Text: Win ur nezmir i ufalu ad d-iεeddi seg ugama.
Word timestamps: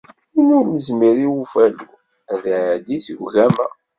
Win 0.33 0.49
ur 0.57 0.65
nezmir 0.71 1.17
i 1.27 1.27
ufalu 1.41 1.85
ad 2.33 2.39
d-iεeddi 2.43 2.97
seg 3.05 3.19
ugama. 3.25 3.67